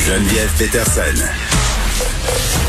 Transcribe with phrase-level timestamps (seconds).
[0.00, 1.24] Geneviève Peterson.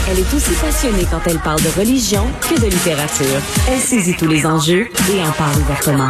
[0.10, 3.40] Elle est aussi passionnée quand elle parle de religion que de littérature.
[3.70, 6.10] Elle saisit tous les enjeux et en parle ouvertement.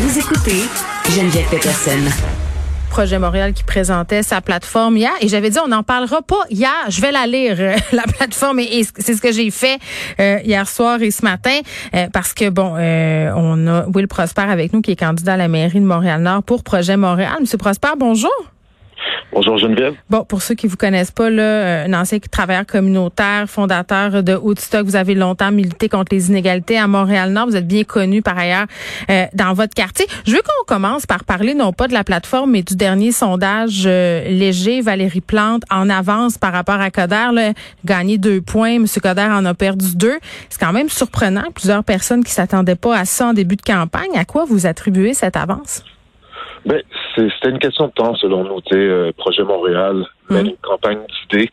[0.00, 0.62] Vous écoutez
[1.10, 2.00] Geneviève Peterson.
[2.88, 6.72] Projet Montréal qui présentait sa plateforme hier et j'avais dit on n'en parlera pas hier,
[6.88, 9.78] je vais la lire euh, la plateforme et, et c'est ce que j'ai fait
[10.20, 11.60] euh, hier soir et ce matin
[11.94, 15.36] euh, parce que bon euh, on a Will Prosper avec nous qui est candidat à
[15.36, 17.36] la mairie de Montréal Nord pour Projet Montréal.
[17.40, 18.32] Monsieur Prosper, bonjour.
[19.32, 19.94] Bonjour Geneviève.
[20.08, 24.34] Bon, pour ceux qui vous connaissent pas, là, euh, un ancien travailleur communautaire, fondateur de
[24.34, 27.48] Woodstock, vous avez longtemps milité contre les inégalités à Montréal-Nord.
[27.48, 28.66] Vous êtes bien connu par ailleurs
[29.10, 30.06] euh, dans votre quartier.
[30.26, 33.82] Je veux qu'on commence par parler non pas de la plateforme, mais du dernier sondage
[33.84, 34.80] euh, léger.
[34.80, 37.52] Valérie Plante en avance par rapport à Coder, là,
[37.84, 38.78] gagné deux points.
[38.78, 40.18] Monsieur Coder en a perdu deux.
[40.48, 41.50] C'est quand même surprenant.
[41.54, 44.16] Plusieurs personnes qui s'attendaient pas à ça en début de campagne.
[44.16, 45.82] À quoi vous attribuez cette avance?
[46.66, 46.82] Ben,
[47.14, 48.60] c'est- c'était une question de temps, selon nous.
[48.72, 50.50] Euh, Projet Montréal mène Mm.
[50.50, 50.98] une campagne
[51.30, 51.50] d'idées.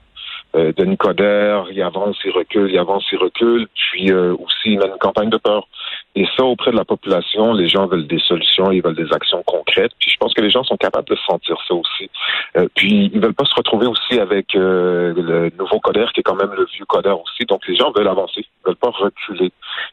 [0.55, 3.67] Euh, Denis Coderre, il avance, il recule, il avance, il recule.
[3.75, 5.67] Puis euh, aussi, il mène une campagne de peur.
[6.15, 9.41] Et ça, auprès de la population, les gens veulent des solutions, ils veulent des actions
[9.45, 9.91] concrètes.
[9.99, 12.09] Puis je pense que les gens sont capables de sentir ça aussi.
[12.57, 16.23] Euh, puis ils veulent pas se retrouver aussi avec euh, le nouveau Coderre, qui est
[16.23, 17.45] quand même le vieux Coderre aussi.
[17.47, 19.51] Donc les gens veulent avancer, ils veulent pas reculer.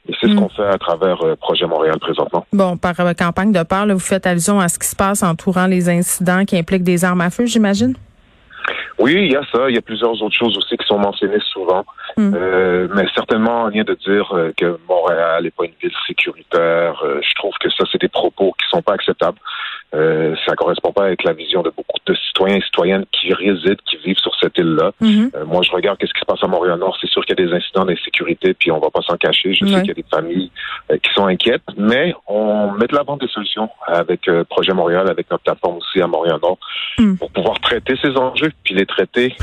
[0.08, 0.36] Et c'est ce Mm.
[0.36, 2.46] qu'on fait à travers euh, Projet Montréal présentement.
[2.52, 5.22] Bon, par euh, campagne de peur, là, vous faites allusion à ce qui se passe
[5.22, 7.94] entourant les incidents qui impliquent des armes à feu, j'imagine?
[9.00, 9.70] Oui, il y a ça.
[9.70, 11.84] Il y a plusieurs autres choses aussi qui sont mentionnées souvent.
[12.18, 12.34] Mm.
[12.34, 17.02] Euh, mais certainement rien de dire euh, que Montréal n'est pas une ville sécuritaire.
[17.02, 19.38] Euh, je trouve que ça, c'est des propos qui sont pas acceptables.
[19.94, 23.76] Euh, ça correspond pas avec la vision de beaucoup de citoyens et citoyennes qui résident,
[23.86, 24.92] qui vivent sur cette île-là.
[25.00, 25.30] Mhm.
[25.34, 26.96] Euh, moi, je regarde qu'est-ce qui se passe à Montréal-Nord.
[27.00, 29.52] C'est sûr qu'il y a des incidents d'insécurité, puis on va pas s'en cacher.
[29.52, 29.70] Je Ouais.
[29.72, 30.50] sais qu'il y a des familles
[30.90, 35.08] euh, qui sont inquiètes, mais on met de l'avant des solutions avec euh, Projet Montréal,
[35.10, 36.58] avec notre plateforme aussi à Montréal-Nord,
[36.98, 37.16] Mm.
[37.16, 39.34] pour pouvoir traiter ces enjeux, puis les traiter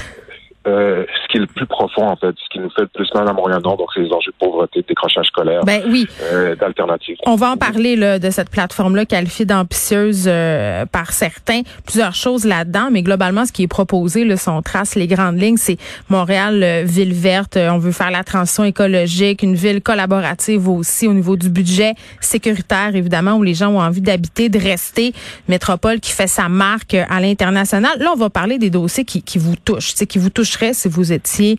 [0.68, 3.08] euh, ce qui est le plus profond, en fait, ce qui nous fait le plus
[3.14, 6.08] mal à Montréal-Nord, donc c'est les enjeux de pauvreté, de décrochage scolaire, Ben oui.
[6.32, 7.18] euh, d'alternatives.
[7.26, 11.62] On va en parler là, de cette plateforme-là qualifiée d'ambitieuse euh, par certains.
[11.86, 15.40] Plusieurs choses là-dedans, mais globalement, ce qui est proposé, là, si on trace les grandes
[15.40, 15.78] lignes, c'est
[16.10, 17.58] Montréal, euh, ville verte.
[17.58, 21.94] Euh, on veut faire la transition écologique, une ville collaborative aussi au niveau du budget
[22.22, 25.14] sécuritaire, évidemment, où les gens ont envie d'habiter, de rester.
[25.48, 27.98] Métropole qui fait sa marque à l'international.
[28.00, 30.30] Là, on va parler des dossiers qui, qui vous touchent, qui vous
[30.74, 31.58] si vous étiez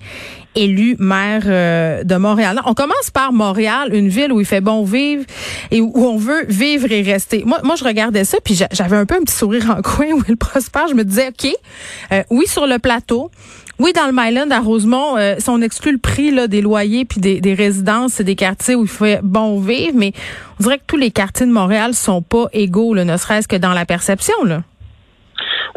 [0.54, 2.60] élu maire euh, de Montréal.
[2.66, 5.24] On commence par Montréal, une ville où il fait bon vivre
[5.70, 7.44] et où on veut vivre et rester.
[7.46, 10.06] Moi, moi je regardais ça, puis j'a- j'avais un peu un petit sourire en coin
[10.12, 10.88] où il prospère.
[10.88, 11.52] Je me disais, OK,
[12.12, 13.30] euh, oui, sur le plateau,
[13.78, 17.04] oui, dans le Myland à Rosemont, euh, si on exclut le prix là, des loyers
[17.04, 20.12] puis des, des résidences, c'est des quartiers où il fait bon vivre, mais
[20.58, 23.54] on dirait que tous les quartiers de Montréal sont pas égaux, là, ne serait-ce que
[23.54, 24.34] dans la perception.
[24.44, 24.62] Là.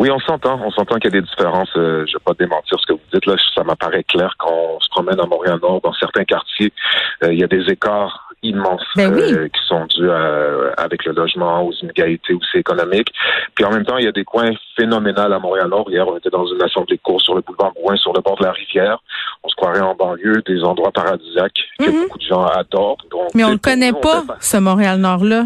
[0.02, 0.60] Oui, on s'entend.
[0.66, 1.70] On s'entend qu'il y a des différences.
[1.78, 3.26] Euh, je vais pas démentir ce que vous dites.
[3.28, 6.74] Là, ça m'apparaît clair quand on se promène à Montréal-Nord, dans certains quartiers,
[7.24, 9.22] euh, il y a des écarts immenses Ben oui.
[9.22, 13.10] euh, qui sont dus à- avec le logement, aux inégalités aussi économiques.
[13.54, 15.86] Puis en même temps, il y a des coins phénoménaux à Montréal-Nord.
[15.92, 18.38] Hier, on était dans une assemblée de cours sur le boulevard Brouin, sur le bord
[18.40, 18.98] de la rivière.
[19.44, 22.02] On se croirait en banlieue, des endroits paradisiaques que Mhm.
[22.02, 22.98] beaucoup de gens adorent.
[23.12, 25.44] Donc, Mais on pour connaît on pas, ce Montréal-Nord-là.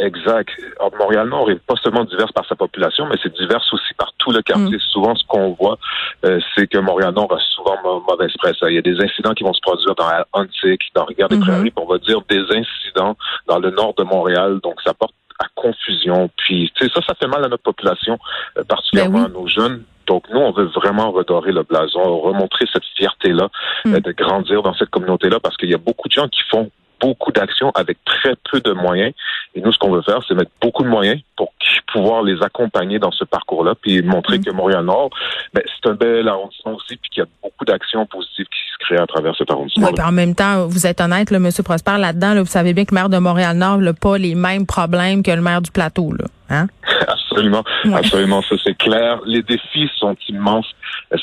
[0.00, 0.48] Exact.
[0.78, 4.30] Alors, Montréal-Nord est pas seulement diverse par sa population, mais c'est diverse aussi par tout
[4.32, 4.76] le quartier.
[4.76, 4.80] Mm.
[4.92, 5.78] Souvent, ce qu'on voit,
[6.24, 8.56] euh, c'est que Montréal-Nord a souvent mau- mauvaise presse.
[8.62, 11.70] Il y a des incidents qui vont se produire dans Huntsic, dans Rivière-des-Prairies, Mhm.
[11.70, 13.16] puis on va dire des incidents
[13.46, 14.58] dans le nord de Montréal.
[14.62, 16.30] Donc, ça porte à confusion.
[16.36, 18.18] Puis, tu sais, ça, ça fait mal à notre population,
[18.58, 19.84] euh, particulièrement Ben à nos jeunes.
[20.06, 23.48] Donc, nous, on veut vraiment redorer le blason, remontrer cette fierté-là
[23.84, 23.94] Mm.
[23.94, 26.70] euh, de grandir dans cette communauté-là, parce qu'il y a beaucoup de gens qui font
[27.00, 29.12] beaucoup d'actions avec très peu de moyens.
[29.54, 31.52] Et nous, ce qu'on veut faire, c'est mettre beaucoup de moyens pour
[31.92, 34.44] pouvoir les accompagner dans ce parcours-là, puis montrer mm.
[34.44, 35.10] que Montréal-Nord,
[35.54, 38.86] ben, c'est un bel arrondissement aussi, puis qu'il y a beaucoup d'actions positives qui se
[38.86, 39.88] créent à travers cet arrondissement.
[39.88, 41.50] Oui, en même temps, vous êtes honnête, là, M.
[41.64, 44.66] Prosper, là-dedans, là, vous savez bien que le maire de Montréal-Nord n'a pas les mêmes
[44.66, 46.12] problèmes que le maire du plateau.
[46.12, 46.26] Là.
[46.50, 46.66] Hein?
[47.06, 47.62] Absolument,
[47.94, 49.20] absolument, ça c'est clair.
[49.24, 50.66] Les défis sont immenses.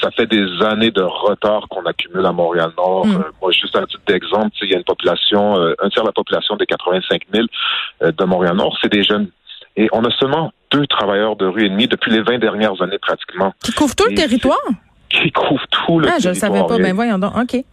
[0.02, 3.06] Ça fait des années de retard qu'on accumule à Montréal-Nord.
[3.06, 3.16] Mm.
[3.16, 6.08] Euh, moi, juste un titre d'exemple, il y a une population, euh, un tiers de
[6.08, 7.46] la population des 85 000
[8.04, 9.28] euh, de Montréal-Nord, c'est des jeunes.
[9.78, 12.98] Et on a seulement deux travailleurs de rue et demi depuis les 20 dernières années
[13.00, 13.54] pratiquement.
[13.64, 14.58] Qui couvrent tout le territoire?
[15.10, 16.22] Qui couvrent tout le ah, territoire.
[16.22, 16.78] Je ne savais pas.
[16.78, 17.38] Ben voyons donc.
[17.38, 17.64] OK.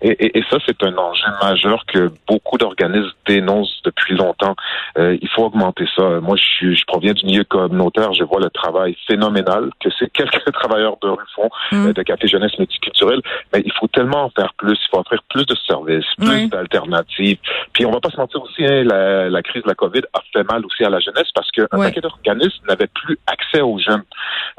[0.00, 4.54] Et, et, ça, c'est un enjeu majeur que beaucoup d'organismes dénoncent depuis longtemps.
[4.98, 6.20] Euh, il faut augmenter ça.
[6.20, 8.12] Moi, je, je, proviens du milieu communautaire.
[8.12, 11.92] Je vois le travail phénoménal que ces quelques travailleurs de rue font, mmh.
[11.92, 13.20] de café jeunesse multiculturel.
[13.52, 14.78] Mais il faut tellement en faire plus.
[14.84, 17.38] Il faut offrir plus de services, plus d'alternatives.
[17.72, 20.20] Puis on va pas se mentir aussi, hein, la, la, crise de la COVID a
[20.32, 24.04] fait mal aussi à la jeunesse parce qu'un paquet d'organismes n'avaient plus accès aux jeunes.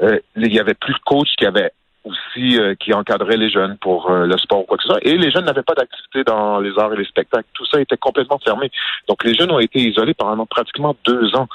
[0.02, 1.72] Euh, il y avait plus de coachs qui avaient
[2.36, 4.98] euh, qui encadrait les jeunes pour euh, le sport ou quoi que ce soit.
[5.02, 7.48] Et les jeunes n'avaient pas d'activité dans les arts et les spectacles.
[7.54, 8.70] Tout ça était complètement fermé.
[9.08, 11.48] Donc les jeunes ont été isolés pendant pratiquement deux ans.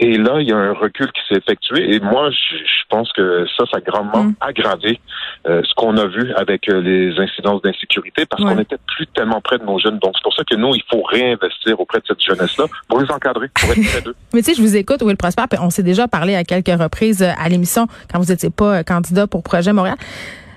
[0.00, 1.94] Et là, il y a un recul qui s'est effectué.
[1.94, 2.56] Et moi, je,
[2.88, 4.34] pense que ça, ça a grandement mm.
[4.40, 5.00] aggravé
[5.46, 9.40] euh, ce qu'on a vu avec euh, les incidences d'insécurité parce qu'on n'était plus tellement
[9.40, 9.98] près de nos jeunes.
[9.98, 13.10] Donc, c'est pour ça que nous, il faut réinvestir auprès de cette jeunesse-là pour les
[13.10, 14.14] encadrer, pour être près d'eux.
[14.34, 17.22] Mais tu sais, je vous écoute, Will Prosper, on s'est déjà parlé à quelques reprises
[17.22, 19.96] euh, à l'émission quand vous n'étiez pas candidat pour Projet Montréal.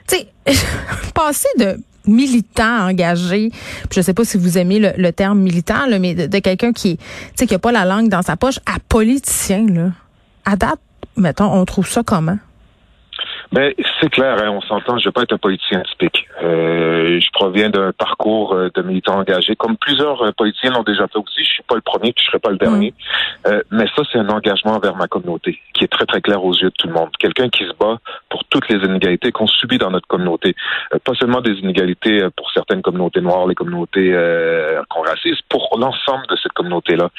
[0.07, 0.27] Tu sais,
[1.15, 3.49] passer de militant engagé.
[3.89, 6.97] Puis je sais pas si vous aimez le, terme militant, là, mais de, quelqu'un qui,
[7.35, 9.91] qui a pas la langue dans sa poche, à politicien, là.
[10.45, 10.79] À date,
[11.17, 12.37] mettons, on trouve ça comment?
[13.51, 16.25] Ben, c'est clair, hein, on s'entend, je ne vais pas être un politicien typique.
[16.41, 21.05] Euh, je proviens d'un parcours euh, de militant engagé, comme plusieurs euh, politiciens l'ont déjà
[21.07, 21.43] fait aussi.
[21.43, 22.93] Je suis pas le premier, puis je serai pas le dernier.
[23.45, 23.47] Mm.
[23.49, 26.53] Euh, mais ça, c'est un engagement envers ma communauté, qui est très, très clair aux
[26.53, 27.09] yeux de tout le monde.
[27.19, 27.97] Quelqu'un qui se bat
[28.29, 30.55] pour toutes les inégalités qu'on subit dans notre communauté.
[31.03, 34.11] pas seulement des inégalités pour certaines communautés noires, les communautés
[34.89, 37.09] qu'on racise, pour l'ensemble de cette communauté-là.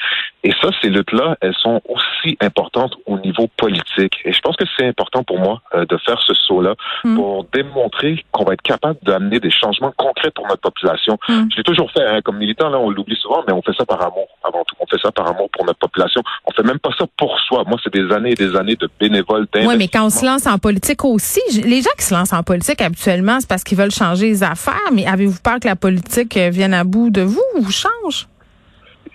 [0.43, 4.19] Et ça, ces luttes-là, elles sont aussi importantes au niveau politique.
[4.25, 7.15] Et je pense que c'est important pour moi de faire ce saut-là mm.
[7.15, 11.17] pour démontrer qu'on va être capable d'amener des changements concrets pour notre population.
[11.27, 11.43] Mm.
[11.51, 13.85] Je l'ai toujours fait hein, comme militant, là, on l'oublie souvent, mais on fait ça
[13.85, 14.75] par amour avant tout.
[14.79, 16.21] On fait ça par amour pour notre population.
[16.45, 17.63] On fait même pas ça pour soi.
[17.67, 19.47] Moi, c'est des années et des années de bénévoles.
[19.55, 22.43] Oui, mais quand on se lance en politique aussi, les gens qui se lancent en
[22.43, 24.89] politique habituellement, c'est parce qu'ils veulent changer les affaires.
[24.93, 28.27] Mais avez-vous peur que la politique euh, vienne à bout de vous ou change?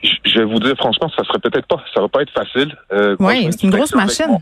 [0.03, 2.77] Je vais vous dire franchement, ça serait peut-être pas, ça va pas être facile.
[2.93, 4.39] Euh, oui, c'est une grosse machine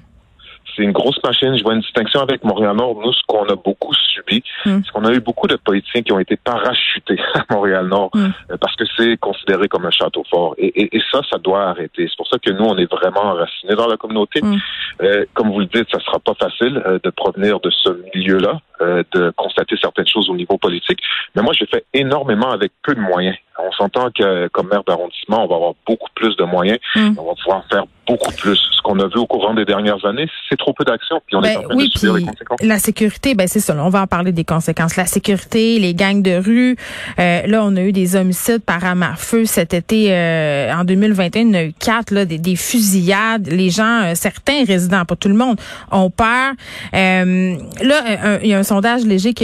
[0.77, 1.57] c'est une grosse machine.
[1.57, 3.01] Je vois une distinction avec Montréal-Nord.
[3.01, 4.81] Nous, ce qu'on a beaucoup subi, mm.
[4.85, 8.27] c'est qu'on a eu beaucoup de politiciens qui ont été parachutés à Montréal-Nord mm.
[8.51, 10.55] euh, parce que c'est considéré comme un château fort.
[10.59, 12.07] Et, et, ça, ça doit arrêter.
[12.09, 14.41] C'est pour ça que nous, on est vraiment enracinés dans la communauté.
[14.43, 14.57] Mm.
[15.03, 18.61] Euh, comme vous le dites, ça sera pas facile euh, de provenir de ce milieu-là,
[18.81, 21.01] euh, de constater certaines choses au niveau politique.
[21.35, 23.37] Mais moi, j'ai fait énormément avec peu de moyens.
[23.59, 26.79] On s'entend que comme maire d'arrondissement, on va avoir beaucoup plus de moyens.
[26.95, 28.57] On va pouvoir faire beaucoup plus.
[28.57, 31.21] Ce qu'on a vu au courant des dernières années, c'est trop peu d'actions.
[31.27, 32.63] Puis on est ben en train de subir les conséquences.
[32.63, 33.75] La sécurité, ben c'est ça.
[33.79, 34.97] On va en parler des conséquences.
[34.97, 36.77] La sécurité, les gangs de rue.
[37.19, 40.15] Euh, là, on a eu des homicides par arme à feu cet été.
[40.15, 42.13] Euh, en 2021, il y en a eu quatre.
[42.13, 43.49] Là, des, des fusillades.
[43.49, 45.59] Les gens, euh, certains résidents, pas tout le monde,
[45.91, 46.53] ont peur.
[46.95, 49.35] Euh, là, il y a un sondage léger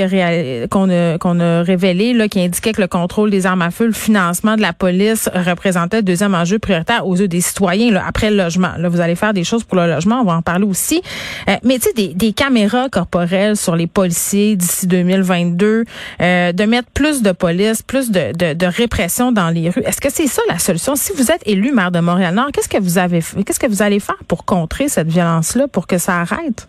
[0.70, 3.86] qu'on a, qu'on a révélé là, qui indiquait que le contrôle des armes à feu,
[3.86, 8.04] le financement de la police représentait le deuxième enjeu prioritaire aux yeux des citoyens là,
[8.06, 10.64] après le Là, vous allez faire des choses pour le logement, on va en parler
[10.64, 11.02] aussi.
[11.48, 15.84] Euh, mais tu sais, des, des, caméras corporelles sur les policiers d'ici 2022,
[16.20, 19.82] euh, de mettre plus de police, plus de, de, de répression dans les rues.
[19.84, 20.96] Est-ce que c'est ça la solution?
[20.96, 24.00] Si vous êtes élu maire de Montréal-Nord, qu'est-ce que vous avez qu'est-ce que vous allez
[24.00, 26.66] faire pour contrer cette violence-là, pour que ça arrête?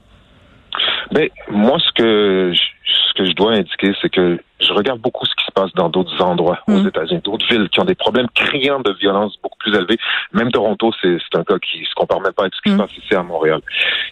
[1.11, 2.53] Ben, moi, ce que
[2.85, 5.89] ce que je dois indiquer, c'est que je regarde beaucoup ce qui se passe dans
[5.89, 6.87] d'autres endroits aux mm.
[6.87, 9.97] États-Unis, d'autres villes qui ont des problèmes criants de violence beaucoup plus élevés.
[10.31, 12.79] Même Toronto, c'est un cas qui se compare même pas avec ce qui se mm.
[12.79, 13.61] passe ici à Montréal.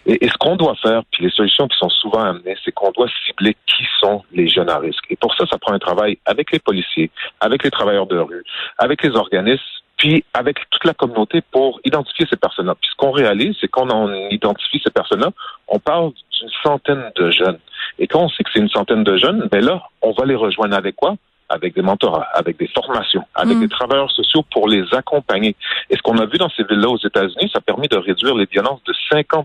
[0.06, 3.08] Et, ce qu'on doit faire, puis les solutions qui sont souvent amenées, c'est qu'on doit
[3.26, 5.04] cibler qui sont les jeunes à risque.
[5.10, 8.44] Et pour ça, ça prend un travail avec les policiers, avec les travailleurs de rue,
[8.78, 9.62] avec les organismes
[10.02, 12.74] puis avec toute la communauté pour identifier ces personnes-là.
[12.74, 15.30] Puis ce qu'on réalise, c'est qu'on identifie ces personnes-là,
[15.68, 17.58] on parle d'une centaine de jeunes.
[18.00, 20.34] Et quand on sait que c'est une centaine de jeunes, ben là, on va les
[20.34, 21.14] rejoindre avec quoi?
[21.48, 23.60] Avec des mentorats, avec des formations, avec mm.
[23.60, 25.54] des travailleurs sociaux pour les accompagner.
[25.88, 28.34] Et ce qu'on a vu dans ces villes-là aux États-Unis, ça a permis de réduire
[28.34, 29.44] les violences de 50%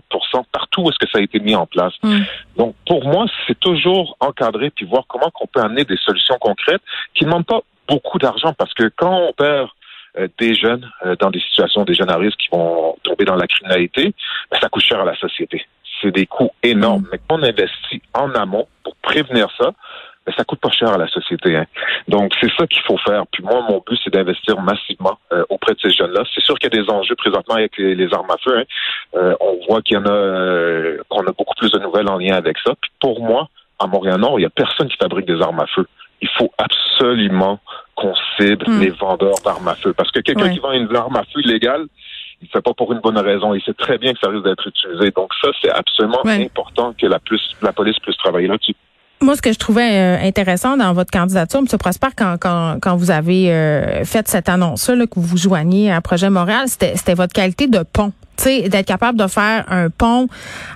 [0.50, 1.94] partout où est-ce que ça a été mis en place.
[2.02, 2.22] Mm.
[2.56, 6.82] Donc, pour moi, c'est toujours encadrer puis voir comment on peut amener des solutions concrètes
[7.14, 9.68] qui ne demandent pas beaucoup d'argent parce que quand on perd
[10.38, 13.46] des jeunes euh, dans des situations, des jeunes à risque qui vont tomber dans la
[13.46, 14.14] criminalité,
[14.50, 15.64] ben, ça coûte cher à la société.
[16.00, 17.02] C'est des coûts énormes.
[17.02, 17.08] Mm.
[17.12, 19.72] Mais quand on investit en amont pour prévenir ça,
[20.26, 21.56] ben, ça coûte pas cher à la société.
[21.56, 21.66] Hein.
[22.08, 23.26] Donc, c'est ça qu'il faut faire.
[23.28, 26.22] Puis moi, mon but, c'est d'investir massivement euh, auprès de ces jeunes-là.
[26.34, 28.58] C'est sûr qu'il y a des enjeux présentement avec les, armes à feu.
[28.58, 29.34] Hein.
[29.40, 32.58] on voit qu'il y en a, qu'on a beaucoup plus de nouvelles en lien avec
[32.64, 32.74] ça.
[32.80, 33.48] Puis pour moi,
[33.78, 35.86] à Montréal-Nord, il y a personne qui fabrique des armes à feu.
[36.20, 37.60] Il faut absolument
[37.94, 38.80] qu'on cible hmm.
[38.80, 39.92] les vendeurs d'armes à feu.
[39.92, 41.86] Parce que quelqu'un qui vend une arme à feu illégale,
[42.40, 43.54] il ne fait pas pour une bonne raison.
[43.54, 45.10] Il sait très bien que ça risque d'être utilisé.
[45.10, 48.76] Donc ça, c'est absolument important que la, plus, la police puisse travailler là-dessus.
[49.20, 51.66] Moi, ce que je trouvais euh, intéressant dans votre candidature, M.
[51.78, 56.00] Prosper, quand, quand, quand vous avez euh, fait cette annonce-là, que vous vous joignez à
[56.00, 58.12] Projet Montréal, c'était votre qualité de pont
[58.44, 60.28] d'être capable de faire un pont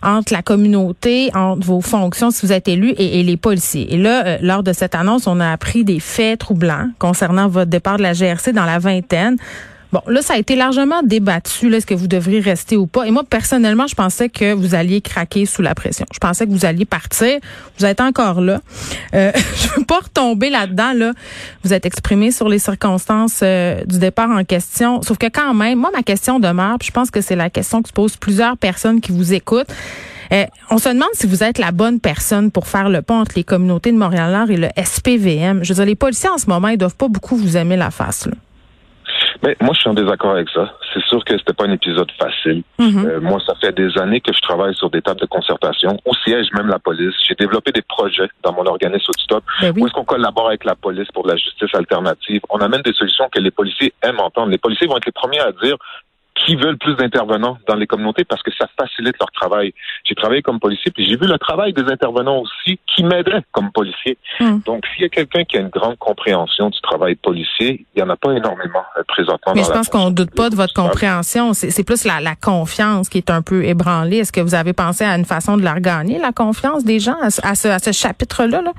[0.03, 3.95] entre la communauté, entre vos fonctions si vous êtes élu et, les policiers.
[3.95, 7.71] Et là, euh, lors de cette annonce, on a appris des faits troublants concernant votre
[7.71, 9.37] départ de la GRC dans la vingtaine.
[9.93, 13.05] Bon, là, ça a été largement débattu, là, est-ce que vous devriez rester ou pas.
[13.05, 16.07] Et moi, personnellement, je pensais que vous alliez craquer sous la pression.
[16.15, 17.39] Je pensais que vous alliez partir.
[17.79, 18.63] Vous êtes encore là.
[19.15, 21.13] Euh, je veux pas retomber là-dedans, là.
[21.63, 25.03] Vous êtes exprimé sur les circonstances euh, du départ en question.
[25.03, 27.83] Sauf que quand même, moi, ma question demeure, puis je pense que c'est la question
[27.83, 29.71] que se posent plusieurs personnes qui vous écoutent.
[30.33, 33.33] Euh, on se demande si vous êtes la bonne personne pour faire le pont entre
[33.37, 35.63] les communautés de Montréal-Nord et le SPVM.
[35.63, 37.91] Je veux dire, les policiers en ce moment, ils doivent pas beaucoup vous aimer la
[37.91, 38.25] face.
[38.25, 38.33] Là.
[39.43, 40.73] Mais moi, je suis en désaccord avec ça.
[40.95, 42.63] C'est sûr que c'était pas un épisode facile.
[42.79, 43.07] Mhm.
[43.07, 45.99] Euh, moi, ça fait des années que je travaille sur des tables de concertation.
[46.05, 47.15] Au siège même la police.
[47.27, 49.43] J'ai développé des projets dans mon organisme Outstop.
[49.61, 52.41] Ben Où est-ce qu'on collabore avec la police pour la justice alternative?
[52.51, 54.51] On amène des solutions que les policiers aiment entendre.
[54.51, 55.77] Les policiers vont être les premiers à dire
[56.45, 59.73] qui veulent plus d'intervenants dans les communautés parce que ça facilite leur travail.
[60.05, 63.71] J'ai travaillé comme policier, puis j'ai vu le travail des intervenants aussi qui m'aidaient comme
[63.73, 64.19] policier.
[64.41, 64.59] Hmm.
[64.65, 68.03] Donc, s'il y a quelqu'un qui a une grande compréhension du travail policier, il y
[68.03, 69.53] en a pas énormément euh, présentement.
[69.55, 71.53] Mais je pense qu'on doute pas de votre compréhension.
[71.55, 74.19] C'est plus la, la, confiance qui est un peu ébranlée.
[74.19, 77.17] Est-ce que vous avez pensé à une façon de la regagner, la confiance des gens,
[77.21, 78.63] à, ce, à ce chapitre-là?
[78.63, 78.73] là?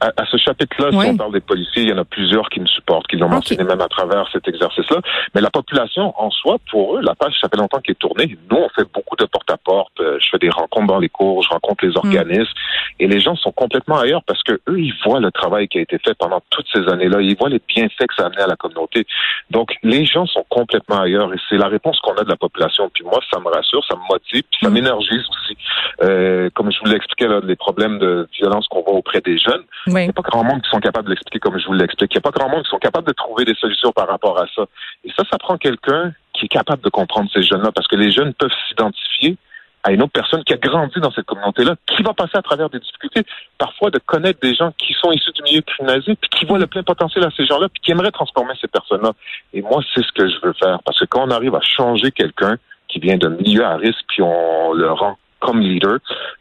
[0.00, 2.66] À, ce chapitre-là, si on parle des policiers, il y en a plusieurs qui me
[2.66, 5.00] supportent, qui l'ont mentionné même à travers cet exercice-là.
[5.34, 8.38] Mais la population en soi, pour eux, la page, ça fait longtemps qu'elle est tournée.
[8.50, 10.00] Nous, on fait beaucoup de porte-à-porte.
[10.00, 11.96] Euh, je fais des rencontres dans les cours, je rencontre les mm.
[11.98, 12.52] organismes.
[12.98, 15.82] Et les gens sont complètement ailleurs parce que eux, ils voient le travail qui a
[15.82, 17.20] été fait pendant toutes ces années-là.
[17.20, 19.06] Ils voient les bienfaits que ça a amené à la communauté.
[19.50, 21.32] Donc, les gens sont complètement ailleurs.
[21.34, 22.90] Et c'est la réponse qu'on a de la population.
[22.94, 24.72] Puis moi, ça me rassure, ça me motive, puis ça mm.
[24.72, 25.56] m'énergise aussi.
[26.02, 29.64] Euh, comme je vous l'expliquais, les problèmes de violence qu'on voit auprès des jeunes.
[29.98, 32.12] Il n'y a pas grand monde qui sont capables de l'expliquer comme je vous l'explique.
[32.14, 34.38] Il n'y a pas grand monde qui sont capables de trouver des solutions par rapport
[34.40, 34.64] à ça.
[35.04, 38.10] Et ça, ça prend quelqu'un qui est capable de comprendre ces jeunes-là, parce que les
[38.10, 39.36] jeunes peuvent s'identifier
[39.82, 42.68] à une autre personne qui a grandi dans cette communauté-là, qui va passer à travers
[42.68, 43.22] des difficultés,
[43.56, 46.66] parfois de connaître des gens qui sont issus du milieu criminalisé, puis qui voient le
[46.66, 49.12] plein potentiel à ces gens-là, puis qui aimeraient transformer ces personnes-là.
[49.54, 52.10] Et moi, c'est ce que je veux faire, parce que quand on arrive à changer
[52.10, 52.56] quelqu'un
[52.88, 55.98] qui vient d'un milieu à risque, puis on le rend comme leader,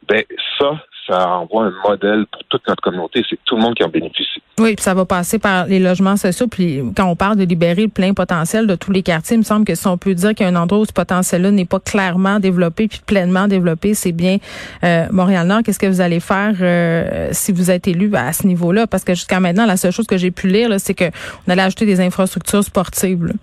[0.08, 0.24] ben
[0.60, 0.72] ça,
[1.10, 3.24] ça envoie un modèle pour toute notre communauté.
[3.30, 4.42] C'est tout le monde qui en bénéficie.
[4.60, 6.48] Oui, puis ça va passer par les logements sociaux.
[6.48, 9.44] Puis quand on parle de libérer le plein potentiel de tous les quartiers, il me
[9.44, 11.66] semble que si on peut dire qu'il y a un endroit où ce potentiel-là n'est
[11.66, 14.38] pas clairement développé puis pleinement développé, c'est bien
[14.84, 15.64] euh, Montréal-Nord.
[15.64, 18.86] Qu'est-ce que vous allez faire euh, si vous êtes élu à ce niveau-là?
[18.86, 21.86] Parce que jusqu'à maintenant, la seule chose que j'ai pu lire, c'est qu'on allait ajouter
[21.86, 23.34] des infrastructures sportives.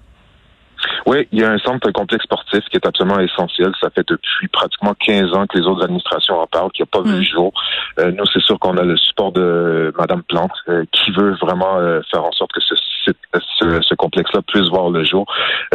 [1.07, 3.73] Oui, il y a un centre complexe sportif qui est absolument essentiel.
[3.81, 7.01] Ça fait depuis pratiquement 15 ans que les autres administrations en parlent, qui n'a pas
[7.03, 7.25] vu le hmm.
[7.25, 7.53] jour.
[8.01, 11.79] Euh, nous, c'est sûr qu'on a le support de Madame Plante, euh, qui veut vraiment
[11.79, 15.27] euh, faire en sorte que ce, ce, ce complexe-là puisse voir le jour.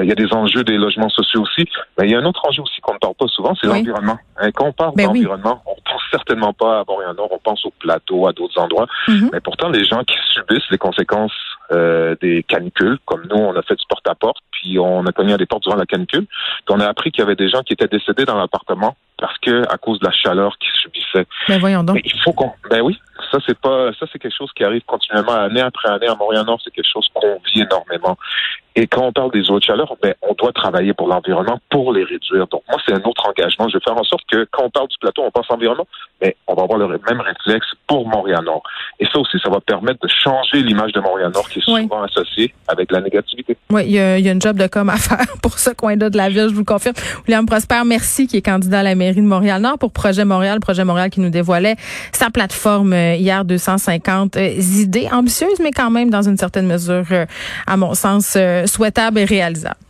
[0.02, 1.66] il y a des enjeux des logements sociaux aussi,
[1.98, 4.18] mais il y a un autre enjeu aussi qu'on ne parle pas souvent, c'est l'environnement.
[4.38, 5.62] Hein, quand on parle ben d'environnement,
[6.12, 9.30] certainement pas à Montréal-Nord, on pense au plateau, à d'autres endroits, mm-hmm.
[9.34, 11.34] mais pourtant les gens qui subissent les conséquences
[12.22, 15.46] des canicules, comme nous, on a fait du porte-à-porte, puis on a connu à des
[15.46, 17.88] portes durant la canicule, puis on a appris qu'il y avait des gens qui étaient
[17.88, 21.28] décédés dans l'appartement parce que à cause de la chaleur qu'ils subissaient.
[21.48, 22.02] Mais ben, voyons donc.
[22.04, 22.52] il faut qu'on.
[22.70, 23.00] Ben oui,
[23.32, 26.60] ça c'est pas ça c'est quelque chose qui arrive continuellement année après année à Montréal-Nord.
[26.64, 28.18] C'est quelque chose qu'on vit énormément.
[28.76, 31.92] Et quand on parle des eaux de chaleur, ben, on doit travailler pour l'environnement pour
[31.92, 32.48] les réduire.
[32.48, 33.68] Donc, moi, c'est un autre engagement.
[33.68, 35.88] Je vais faire en sorte que quand on parle du plateau, on pense environnement,
[36.22, 38.64] mais on va avoir le même réflexe pour Montréal-Nord.
[39.00, 42.54] Et ça aussi, ça va permettre de changer l'image de Montréal-Nord qui est souvent associée
[42.68, 43.58] avec la négativité.
[43.70, 46.30] Oui, il y, a, une job de com à faire pour ce coin-là de la
[46.30, 46.96] ville, je vous confirme.
[47.28, 50.60] William Prosper, merci, qui est candidat à la mairie de Montréal-Nord pour Projet Montréal.
[50.60, 51.76] Projet Montréal qui nous dévoilait
[52.14, 54.48] sa plateforme euh, hier, 250 euh,
[54.80, 57.26] idées ambitieuses, mais quand même dans une certaine mesure, euh,
[57.68, 58.38] à mon sens,
[58.68, 59.82] souhaitable et réalisable.